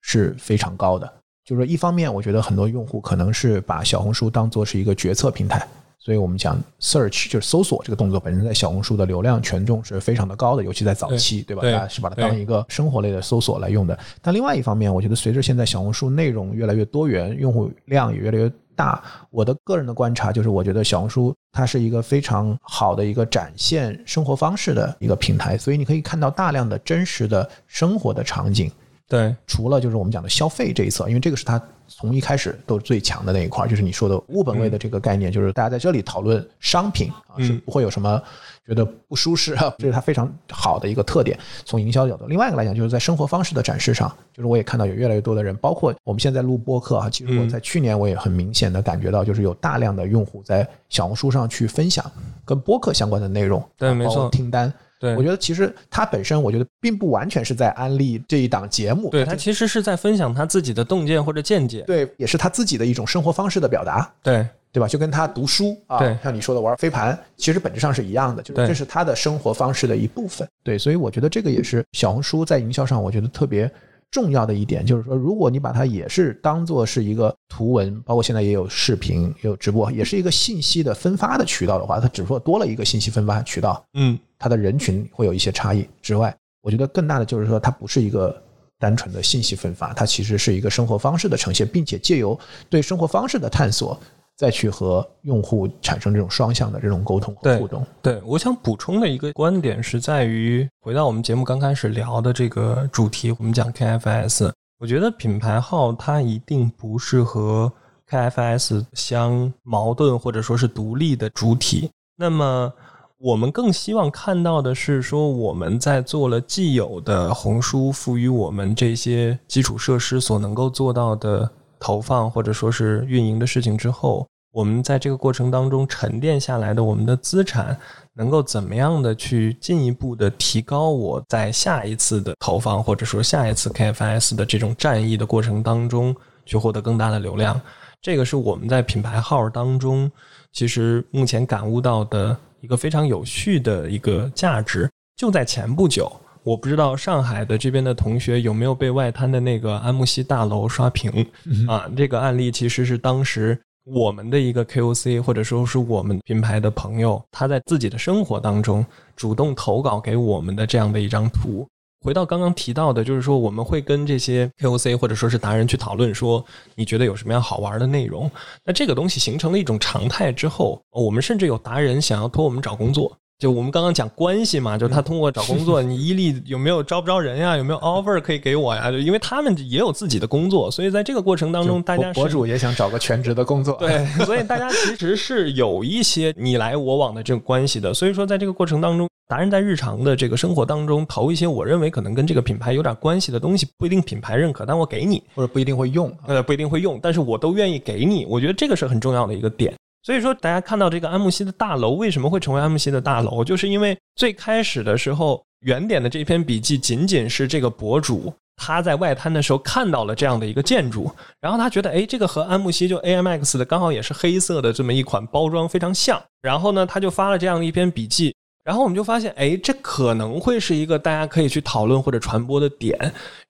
[0.00, 1.06] 是非常高的。
[1.44, 5.62] 就是说，一方面，我觉得很多用户可能是把小红书当做是一个决策平台，
[5.98, 11.60] 所以我们讲 search 就是搜索这个动作本身在小红书的流量权重是非常的高的，尤其在早期，对吧？
[11.64, 13.98] 大家是把它当一个生活类的搜索来用的。
[14.22, 18.50] 但另外一方面，我觉得随着现在小红书内容越来越多元，用户量也越来越。
[18.74, 28.70] 大，我的个人的观察就是，我觉得小红书它是一个非常好的一个展现生活方式的一个平台，所以你可以看到大量的真实的生活的场景。
[29.08, 38.22] 对，除了就是我们讲的消费这一侧，因为这个是它从一开始都是最强的那一块，就是你说的物本位的这个概念，就是大家在这里讨论商品啊，是不会有什么。
[38.66, 41.38] 觉得不舒适，这是它非常好的一个特点。
[41.64, 52.08] 从营销角度，另外一个来讲，就是在生活方式的展示上，就是我也看到有越来越多的人，包括我们现在录播客啊，其实我在去年我也很明显的感觉到，就是有大量的用户在小红书上去分享
[52.44, 54.72] 跟播客相关的内容，对，没错，听单。
[55.00, 64.08] 对，我觉得其实他本身，我觉得并不完全是在安利这一档节目，对他其实是在分享他自己的洞见或者见解，对，也是他自己的一种生活方式的表达。
[64.22, 64.46] 对。
[64.72, 64.88] 对吧？
[64.88, 70.48] 就跟他读书啊，对像你说的玩飞盘，其实本质上是一样的，就是这是他的生活方式的一部分。
[70.64, 73.70] 对，所以我觉得这个也是小红书在营销上，我觉得特别
[74.10, 88.42] 重要的一点，就是说，如果你把它也是当做是一个图文，包括现在也有视频、也有直播，也是一个信息的分发的渠道的话，它只不过多了一个信息分发渠道，嗯，它的人群会有一些差异之外，我觉得更大的就是说，它不是一个
[88.78, 92.38] 单纯的信息分发，它其实是一个生活方式的呈现，并且借由
[92.70, 93.98] 对生活方式的探索，
[94.36, 97.86] 再去和用户产生这种双向的这种沟通和互动。
[98.00, 107.72] 对，我想补充的一个观点是在于，回到我们节目刚开始聊的这个主题，我们讲 KFS，我觉得品牌号它一定不是和
[108.10, 111.90] KFS 相矛盾或者说是独立的主体。
[112.16, 112.72] 那么，
[113.18, 121.48] 我们更希望看到的是说，我们在做了既有的红书赋予我们这些基础设施所能够做到的
[121.82, 127.76] 投放或者说是运营的事情之后，我们在这个过程当中沉淀下来的我们的资产，
[128.14, 136.14] 能够怎么样的去进一步的提高我在下一次的投放或者说下一次 KFS 的这种战役的过程当中
[136.46, 137.60] 去获得更大的流量。
[138.00, 140.08] 这个是我们在品牌号当中，
[140.52, 144.88] 其实目前感悟到的一个非常有趣的一个价值。
[145.16, 146.10] 就在前不久，
[146.44, 151.24] 我不知道上海的这边的同学有没有被外滩的那个安慕希大楼刷屏
[151.68, 151.88] 啊？
[151.96, 161.64] 这个案例其实是当时我们的一个 KOC，或者说是我们品牌的朋友，他在自己的生活当中主动投稿给我们的这样的一张图。
[162.04, 168.28] 回到刚刚提到的，就是说我们会跟这些 KOC 或者说是达人去讨论，说你觉得有什么样好玩的内容？
[168.64, 173.16] 那这个东西形成了一种常态之后，我们甚至有达人想要托我们找工作。
[173.42, 177.56] 就我们刚刚讲关系嘛，就是他通过找工作， 你伊利有没有招不招人呀？
[177.56, 178.88] 有没有 offer 可以给我呀？
[178.88, 187.92] 就因为他们也有自己的工作，所以在这个过程当中，大家博博主也想找个全职的工作，对，所以大家其实是有一些你来我往的这个关系的。
[187.92, 196.16] 所以说，在这个过程当中，达人在日常的这个生活当中投一些我认为可能跟这个品牌有点关系的东西，不一定品牌认可，但我给你，或者不一定会用。
[196.28, 198.24] 呃，不一定会用，但是我都愿意给你。
[198.26, 199.74] 我觉得这个是很重要的一个点。
[200.02, 211.10] 所以说，大家看到这个安慕希的大楼为什么会成为安慕希的大楼，就是因为最开始的时候，原点的这篇笔记仅仅是这个博主他在外滩的时候看到了这样的一个建筑，
[211.40, 218.34] 然后他觉得，哎，这个和安慕希就 AMX 的刚好也是黑色的这么一款包装非常像，然后呢，他就发了这样的一篇笔记。
[218.64, 222.96] 然后我们就发现，哎，这可能会是一个大家可以去讨论或者传播的点。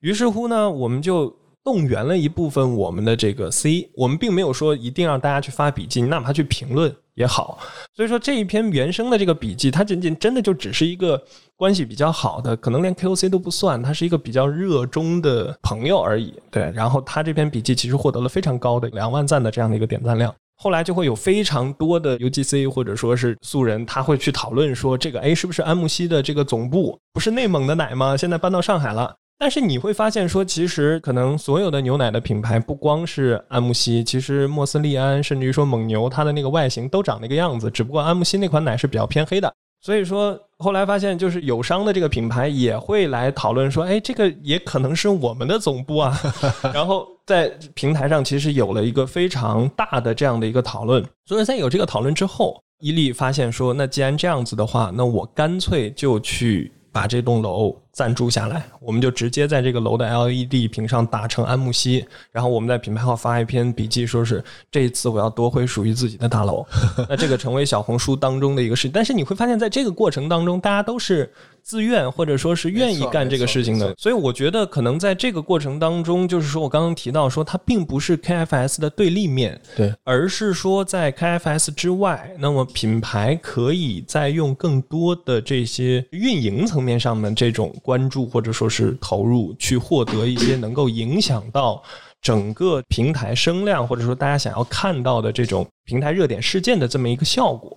[0.00, 7.58] 于是乎呢，我们就动员了一部分我们的这个 C，我们并没有说一定让大家去发笔记，哪怕去评论也好。
[7.94, 11.22] 所以说这一篇原生的这个笔记，它仅仅真的就只是一个
[11.56, 16.34] 关系比较好的，可能连 KOC 都不算，他是一个比较热衷的朋友而已。
[16.50, 20.34] 对，然后他这篇笔记其实获得了非常高的两万赞的这样的一个点赞量。
[20.56, 28.16] 后来就会有非常多的 UGC 或者说是素人，他会去讨论说这个哎是不是安慕希的这个总部不是内蒙的奶吗？
[28.16, 29.14] 现在搬到上海了。
[29.42, 39.52] 但是你会发现说，其实可能所有的牛奶的品牌不光是安慕希，其实莫斯利安甚至于说蒙牛，它的那个外形都长那个样子，只不过安慕希那款奶是比较偏黑的。
[39.80, 46.16] 所以说后来发现，就是友商的这个品牌也会来讨论说，哎，这个也可能是我们的总部啊。
[46.72, 51.04] 然后在平台上其实有了一个非常大的这样的一个讨论。
[51.26, 66.64] 所以在有这个讨论之后，伊利发现说，那既然这样子的话，那我干脆就去把这栋楼暂住下来，我们就直接在这个楼的 LED 屏上打成安慕希，然后我们在品牌号发一篇笔记，说是这一次我要夺回属于自己的大楼。
[67.08, 91.82] 那这个成为小红书当中的一个事，但是你会发现在这个过程当中，大家都是自愿或者说是愿意干这个事情的，所以我觉得可能在这个过程当中，就是说我刚刚提到说它并不是 KFS 的对立面，对，而是说在 KFS 之外，那么品牌可以再用更多的这些运营层面上的这种关注或者说是投入，去获得一些能够影响到
[92.20, 97.76] 整个平台声量或者说大家想要看到的这种平台热点事件的这么一个效果。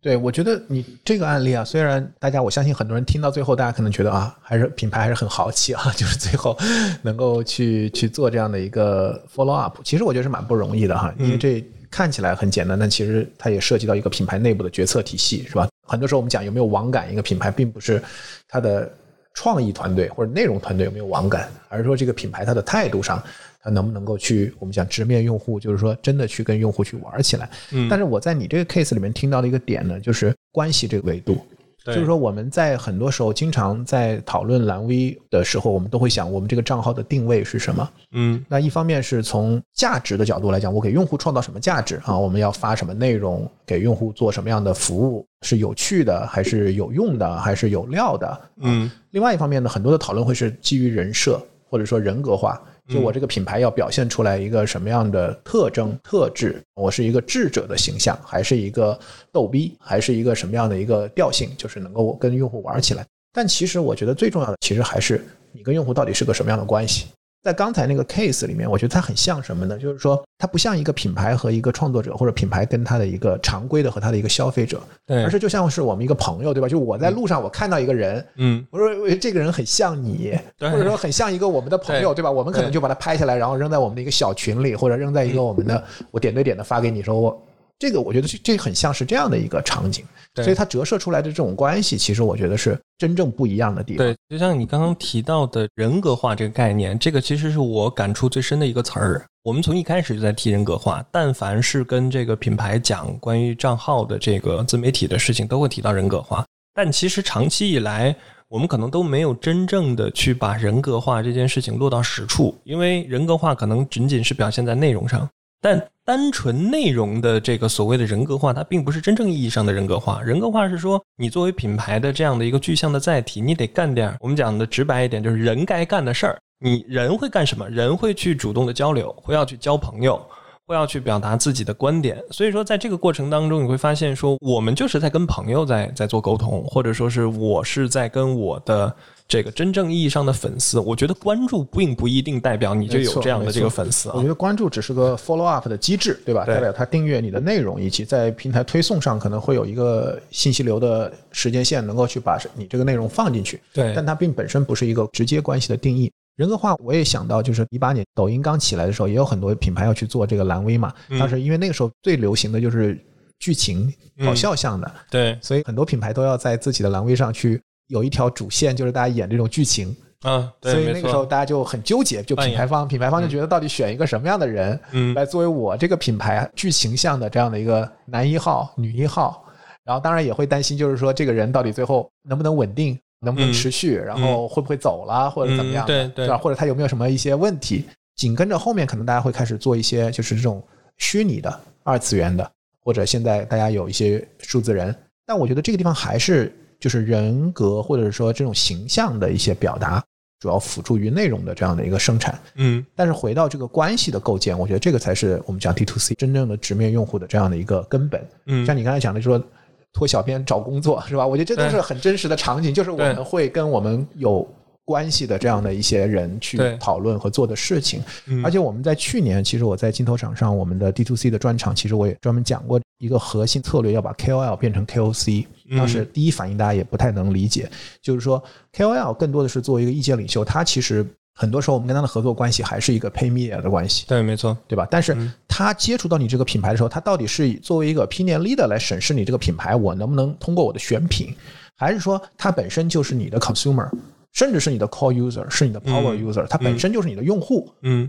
[0.00, 6.56] 对，我觉得你这个案例啊，虽然大家我相信很多人听到最后，大家可能觉得啊，还是品牌还是很豪气啊， 就是最后
[7.02, 15.68] 能够去去做这样的一个 follow up，其实我觉得是蛮不容易的哈，因为这看起来很简单，但其实它也涉及到一个品牌内部的决策体系，是吧？
[15.86, 18.00] 很多时候我们讲有没有网感，一个品牌并不是
[18.48, 18.90] 它的
[19.34, 23.22] 创意团队或者内容团队有没有网感，而是说这个品牌它的态度上。
[23.62, 27.46] 它能不能够去我们讲直面用户，就是说真的去跟用户去玩起来。
[27.72, 31.46] 嗯但是我在你这个 case 里面听到的一个点呢，就是关系这个维度。
[31.84, 37.88] 就是说我们在很多时候经常在讨论蓝 V 的时候，我们都会想我们这个账号的定位是什么。
[38.12, 42.16] 嗯那一方面是从价值的角度来讲，我给用户创造什么价值啊？
[42.16, 48.40] 我们要发什么内容，给用户做什么样的服务，是有趣的，还是有用的，还是有料的？
[48.58, 52.60] 嗯另外一方面呢，很多的讨论会是基于人设或者说人格化，
[52.90, 56.60] 就我这个品牌要表现出来一个什么样的特征特质？
[56.74, 58.98] 我是一个智者的形象，还是一个
[59.30, 61.50] 逗逼，还是一个什么样的一个调性？
[61.56, 63.06] 就是能够跟用户玩起来。
[63.32, 67.06] 但其实我觉得最重要的，其实还是你跟用户到底是个什么样的关系。
[67.42, 69.78] 在刚才那个 case 里面，我觉得它很像什么呢？
[69.78, 75.24] 就是说，它不像一个品牌和一个创作者，或者品牌跟它的一个常规的和它的一个消费者，对。
[75.24, 76.68] 而是就像是我们一个朋友，对吧？
[76.68, 78.66] 就我在路上我看到一个人，嗯。
[78.70, 80.68] 我说喂这个人很像你，对。
[80.70, 82.20] 或者说很像一个我们的朋友，对。
[82.20, 82.30] 对吧？
[82.30, 87.42] 我们可能就把它拍下来，然后扔在我们的一个小群里，或者扔在一个我们的我点对点的发给你，说我
[87.80, 90.04] 这个我觉得这这很像是这样的一个场景，
[90.34, 94.06] 对所以它折射出来的这种关系，其实我觉得是真正不一样的地方。
[94.06, 99.24] 对，就像你刚刚提到的人格化这个概念，这个其实是我感触最深的一个词儿。
[99.42, 106.44] 我们从一开始就在提人格化，但凡是跟这个品牌讲关于账号的这个自媒体的事情，都会提到人格化。
[106.74, 108.14] 但其实长期以来，
[108.48, 115.26] 我们可能都没有真正的去把人格化这件事情落到实处，因为人格化可能仅仅是表现在内容上。
[115.62, 120.20] 但单纯内容的这个所谓的人格化，它并不是真正意义上的人格化。
[120.22, 126.36] 人格化是说，你作为品牌的这样的一个具象的载体，你得干点儿我们讲的直白一点，就是人该干的事儿。
[126.58, 127.70] 你人会干什么？
[127.70, 130.20] 人会去主动的交流，会要去交朋友，
[130.66, 132.20] 会要去表达自己的观点。
[132.32, 138.92] 所以说，在这个过程当中，你会发现说，我们就是在跟朋友在在做沟通，或者说是我是在跟我的
[139.30, 140.80] 这个真正意义上的粉丝。
[140.80, 144.26] 我觉得关注并不一定代表你就有这样的这个粉丝啊我觉。
[144.26, 146.44] 得关注只是个 follow up 的机制，对吧？
[146.44, 153.60] 对代表他订阅你的内容，以及在平台推送上可能会有一个信息流的时间线，能够去把你这个内容放进去。
[153.72, 156.10] 对但它并本身不是一个直接关系的定义。
[156.36, 160.92] 人格化，我也想到，就是一八年抖音刚起来的时候，也有很多品牌要去做这个蓝 V 嘛。
[161.08, 162.98] 嗯当时因为那个时候最流行的就是
[163.38, 163.92] 剧情
[164.24, 167.60] 搞笑向的，对所以很多品牌都要在自己的蓝 V 上去
[167.90, 169.94] 有一条主线，就是大家演这种剧情。
[170.22, 175.14] 啊，所以，那个时候大家就很纠结，就品牌方，品牌方就觉得到底选一个什么样的人，嗯。
[175.14, 179.42] 来作为我这个品牌剧情向的这样的一个男一号、女一号，
[179.82, 183.52] 然后当然也会担心，就是说这个人到底最后能不能稳定，能不能嗯。
[183.54, 186.28] 持续，然后会不会走了，或者怎么样，嗯对对。
[186.28, 186.36] 吧？
[186.36, 187.86] 或者他有没有什么一些问题？
[188.16, 190.62] 紧跟着后面可能大家会开始做一些就是这种
[190.98, 192.46] 虚拟的二次元的，
[192.84, 200.02] 或者现在大家有一些数字人，但我觉得这个地方还是就是人格或者说这种形象的一些表达。
[200.40, 208.26] 主要辅助于内容的这样的一个生产，嗯但是回到这个关系的构建，我觉得这个才是我们讲 D to C 真正的直面用户的这样的一个根本。
[208.46, 209.44] 嗯，像你刚才讲的，就说
[209.92, 211.26] 托小编找工作是吧？
[211.26, 214.50] 我觉得这都是很真实的场景，就是我们会跟我们有
[214.90, 218.02] 关系的这样的一些人去讨论和做的事情。
[218.26, 225.46] 嗯而且我们在去年，其实我在镜头场上，我们的 D to C 的专场，其实我也专门讲过一个核心策略，要把 KOL 变成 KOC。
[225.76, 227.70] 当时第一反应大家也不太能理解，
[228.02, 228.42] 就是说
[228.76, 234.04] KOL 更多的是作为一个意见领袖，他其实很多时候我们跟他的合作关系还是一个 pay media 的关系。
[234.08, 234.86] 对，没错，对吧？
[234.90, 241.32] 但是嗯他接触到你这个品牌的时候，他到底是作为一个 opinion leader 来审视你这个品牌，我能不能通过我的选品，
[241.76, 243.88] 还是说他本身就是你的 consumer，
[244.32, 248.08] 甚至是你的 core user，是你的 power 嗯 user，他本身就是你的用户，嗯。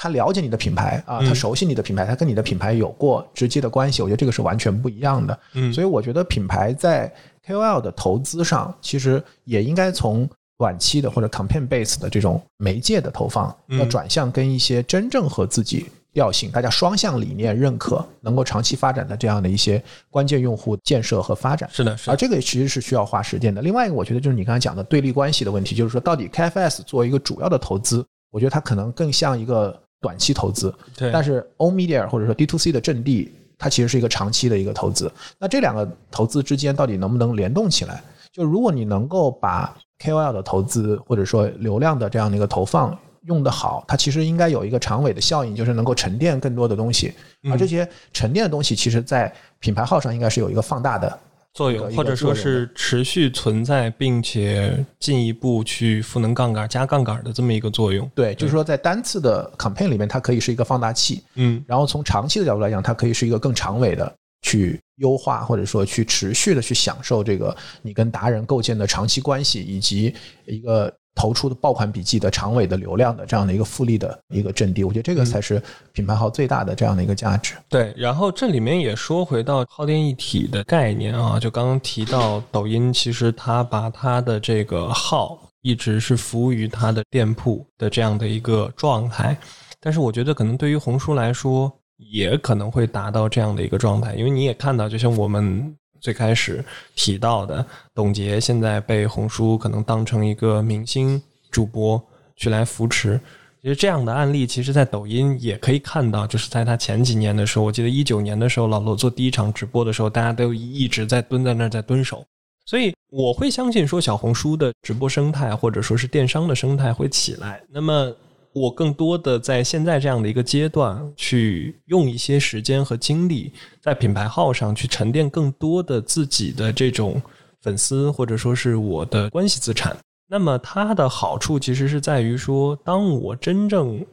[0.00, 1.26] 他了解你的品牌啊，嗯。
[1.26, 5.38] 他熟悉你的品牌，他跟你的品牌有过直接的关系，我觉得这个是完全不一样的。
[5.54, 7.12] 嗯，所以我觉得品牌在
[7.44, 13.80] KOL 的投资上，其实也应该从短期的或者 campaign base 的这种媒介的投放，嗯。
[13.80, 21.68] 要转向跟一些真正和自己调性、大家双向理念认可、能够长期发展的这样的一些关键用户建设和发展。
[21.72, 23.62] 是的，是的，而这个其实是需要花时间的。
[23.62, 35.10] 另外一个，我觉得就是你刚才讲的对立关系的问题，就是说到底 KFS 作为一个主要的投资，我觉得它可能更像一个短期投资，对，但是 O Media 或者说 D to C 的阵地，它其实是一个长期的一个投资。
[35.38, 38.02] 那这两个投资之间到底能不能联动起来？
[38.32, 47.12] 就如果你能够把 KOL 的投资或者说流量的这样的一个投放用得好，它其实应该有一个长尾的效应，就是能够沉淀更多的东西。
[47.42, 51.18] 嗯而这些沉淀的东西，其实在品牌号上应该是有一个放大的。
[51.54, 58.08] 作用，或者说是持续存在，并且进一步去赋能杠杆、加杠杆的这么一个作用。
[58.14, 70.14] 对，就是说在单次的 campaign 里面，它可以是一个放大器，嗯然后从长期的角度来讲，它可以是一个更长尾的去优化，或者说去持续的去享受这个你跟达人构建的长期关系，以及
[70.46, 75.60] 一个投出的爆款笔记的长尾的流量的这样的一个复利的一个阵地，我觉得这个才是
[75.92, 77.54] 品牌号最大的这样的一个价值。
[77.68, 89.36] 对，然后这里面也说回到耗电一体的概念啊，就刚刚提到抖音，其实它把它的这个号一直是服务于它的店铺的这样的一个状态，
[89.80, 95.74] 但是我觉得可能对于红书来说，也可能会达到这样的一个状态，因为你也看到，就像我们。
[96.00, 102.02] 最开始提到的董洁，现在被红书可能当成一个明星主播
[102.36, 103.20] 去来扶持。
[103.60, 106.26] 其实这样的案例，其实，在抖音也可以看到。
[106.26, 112.24] 就是在他前几年的时候，我记得一九年的时候，老罗做第一场直播的时候，大家都一直在蹲在那儿在蹲守。
[112.64, 117.60] 所以我会相信说，小红书的直播生态或者说是电商的生态会起来。
[117.70, 118.14] 那么。
[118.54, 127.22] 我更多的在现在这样的一个阶段，去用一些时间和精力在品牌号上去沉淀更多的自己的这种
[127.62, 129.96] 粉丝，或者说是我的关系资产。
[130.28, 134.04] 那么它的好处其实是在于说，当我真正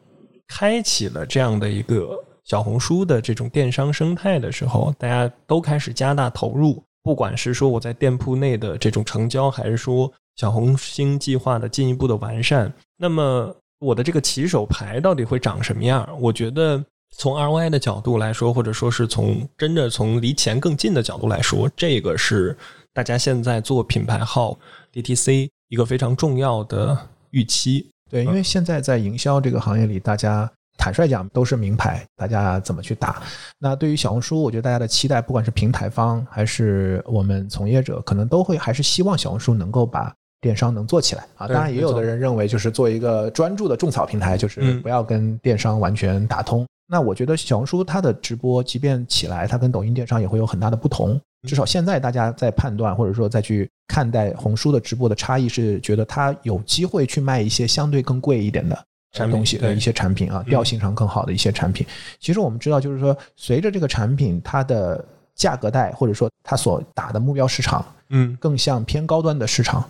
[0.47, 2.09] 开启了这样的一个
[2.43, 13.55] 小红书的这种电商生态的时候，大家都开始加大投入，不管是说我在店铺内的这种成交，还是说小红星计划的进一步的完善，那么。
[13.85, 16.07] 我的这个起手牌到底会长什么样？
[16.19, 16.83] 我觉得
[17.15, 22.57] 从 ROI 的角度来说，或者说是从真的从离钱更近的角度来说，这个是
[22.93, 24.57] 大家现在做品牌号
[24.91, 26.97] DTC 一个非常重要的
[27.29, 27.87] 预期。
[28.09, 33.21] 对，因为现在在营销这个行业里，大家坦率讲都是名牌，大家怎么去打？
[33.59, 40.11] 那对于小红书，我觉得大家的期待，不管是平台方还是我们从业者，可能都会还是希望小红书能够把。
[40.45, 46.63] 电商能做起来啊，当然也有的人认为，就是做一个专注的种草平台，就是不要跟电商完全打通。
[46.87, 51.19] 那我觉得小红书它的直播，即便起来，它跟抖音电商也会有很大的不同。
[51.47, 58.85] 至少现在大家在判断或者说再去看待红书的直播的差异，是觉得它有机会去卖一些相对更贵一点的
[59.31, 61.83] 东西的一些产品啊，调性上更好的一些产品。
[62.19, 69.83] 其实我们知道，就是说随着这个产品它的价格带或者说它所打的目标市场，嗯，更像偏高端的市场。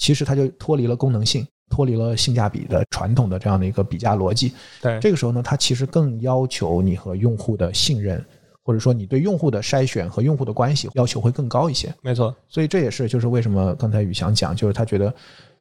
[0.00, 4.54] 其实它就脱离了功能性，脱离了性价比的传统的这样的一个比价逻辑。
[4.80, 8.24] 对，这个时候呢，它其实更要求你和用户的信任，
[8.64, 11.94] 或者说你对用户的筛选和用户的关系要求会更高一些。
[12.00, 15.14] 没错，所以这也是就是为什么刚才宇翔讲，就是他觉得，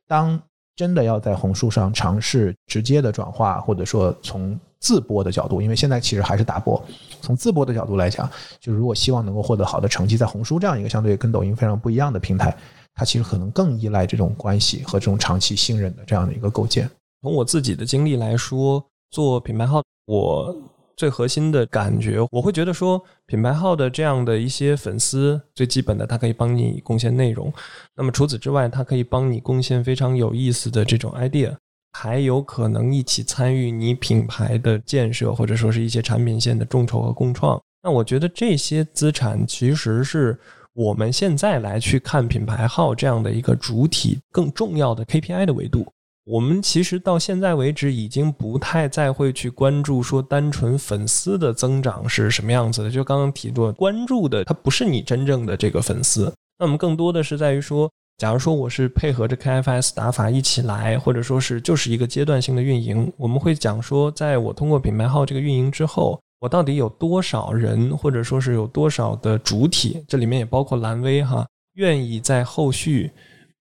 [0.07, 0.41] 当
[0.73, 6.81] 真的要在红书上尝试直接的转化，或者说从自播的角度，因为现在其实还是打播，
[7.21, 8.29] 从自播的角度来讲，
[8.61, 12.55] 就是如果希望能够获得好的成绩，在红书这样一个相对跟抖音非常不一样的平台。
[13.00, 16.89] 它其实可能更依赖这种关系和这种长期信任的这样的一个构建。
[17.22, 20.54] 从我自己的经历来说，做品牌号，我
[20.97, 27.50] 最核心的感觉，我会觉得说，品牌号的这样的一些粉丝，最基本的，它可以帮你贡献内容。
[27.95, 31.56] 那么除此之外，它可以帮你贡献非常有意思的这种 idea，
[31.93, 37.58] 还有可能一起参与你品牌的建设，或者说是一些产品线的众筹和共创。
[37.82, 40.38] 那我觉得这些资产其实是。
[40.74, 45.86] 我们现在来去看品牌号这样的一个主体更重要的 KPI 的维度，
[46.26, 52.89] 我们其实到现在为止已经不太再会去关注说单纯粉丝的增长是什么样子的。
[52.89, 66.22] 就刚刚提过，关注的它不是你真正的这个粉丝，那么更多的是在于说，假如说我是配合着 KFS 打法一起来，或者说是就是一个阶段性的运营，我们会讲说，在我通过品牌号这个运营之后。
[66.39, 70.01] 我到底有多少人，或者说是有多少的主体？
[70.07, 73.11] 这里面也包括蓝威哈，愿意在后续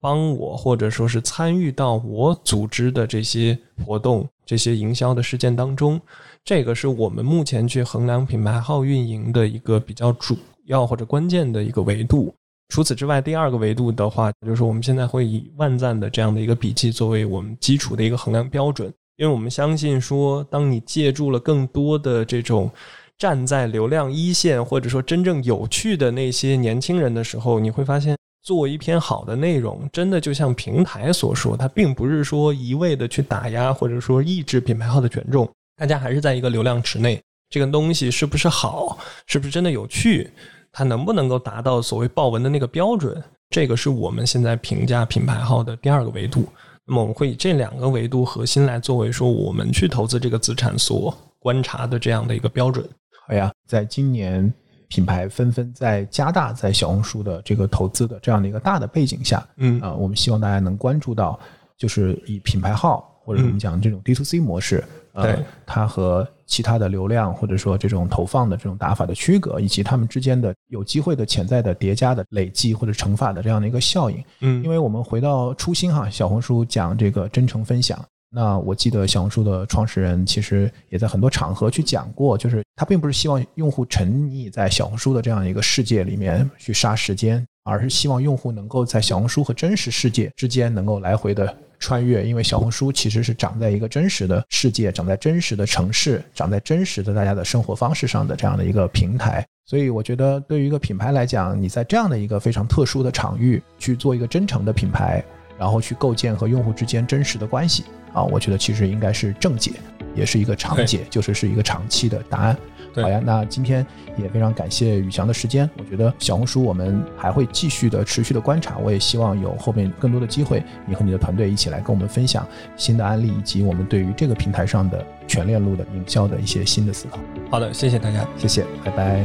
[0.01, 6.01] 帮我，或者说是参与到我组织的这些活动、这些营销的事件当中。
[6.45, 12.33] 这个是我们目前去衡量品牌号运营的一个比较主要或者关键的一个维度。
[12.69, 18.93] 除此之外，第二个维度的话，就是我们现在会以万赞的这样的一个笔记作为我们基础的一个衡量标准。
[19.19, 22.71] 因为我们相信说，当你借助了更多的这种
[23.19, 38.97] 站在流量一线，或者说真正有趣的那些年轻人的时候，你会发现，做一篇好的内容，真的就像平台所说，它并不是说一味的去打压或者说抑制品牌号的权重，大家还是在一个流量池内，这个东西是不是好，
[39.27, 40.31] 是不是真的有趣，
[40.71, 46.47] 它能不能够达到所谓爆文的那个标准，这个是我们现在评价品牌号的第二个维度。
[46.89, 52.89] 那么我们会以这两个维度核心来作为说我们去投资这个资产所观察的这样的一个标准。
[53.27, 54.51] 哎呀，在今年
[54.89, 61.39] 品牌纷纷在加大在小红书的这个投资的这样的一个大的背景下，嗯啊，我们希望大家能关注到，
[61.77, 64.83] 就是以品牌号或者我们讲这种 D to C 模式，
[65.13, 74.25] 对呃，它和其他的流量或者说这种投放的这种打法的区隔，以及它们之间的有机会的潜在的叠加的累积或者乘法的这样的一个效应。
[74.41, 78.05] 嗯因为我们回到初心哈，小红书讲这个真诚分享。
[78.31, 99.47] 那我记得小红书的创始人其实也在很多场合去讲过，就是他并不是希望用户沉溺在小红书的这样一个世界里面去杀时间，而是希望用户能够在小红书和真实世界之间能够来回的穿越，因为小红书其实是长在一个真实的世界，长在真实的城市，长在真实的大家的生活方式上的这样的一个平台。
[99.65, 105.23] 所以我觉得，对于一个品牌来讲，你在这样的一个非常特殊的场域去做一个真诚的品牌，
[105.59, 109.73] 然后去构建和用户之间真实的关系啊，我觉得其实应该是正解，
[110.15, 112.57] 也是一个长解，就是是一个长期的答案。
[112.99, 113.87] 对好呀，那今天
[114.17, 115.69] 也非常感谢宇翔的时间。
[115.79, 122.45] 我觉得小红书我们还会继续的持续的观察，我也希望有后面更多的机会，你和你的团队一起来跟我们分享
[122.77, 127.21] 新的案例，以及我们对于这个平台上的全链路的营销的一些新的思考。
[127.51, 128.27] 好的，谢谢大家。
[128.37, 129.25] 谢谢，拜拜。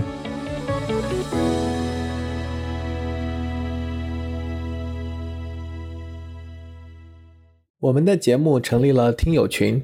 [7.80, 9.84] 我们的节目成立了听友群，